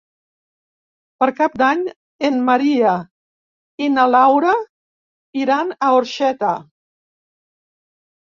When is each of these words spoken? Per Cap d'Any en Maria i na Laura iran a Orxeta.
Per 1.23 1.25
Cap 1.39 1.57
d'Any 1.61 1.81
en 2.29 2.39
Maria 2.47 2.93
i 3.87 3.89
na 3.97 4.05
Laura 4.13 4.55
iran 5.43 5.75
a 5.75 5.91
Orxeta. 5.99 6.55